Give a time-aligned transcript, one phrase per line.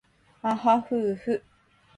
[0.41, 1.43] あはふうふ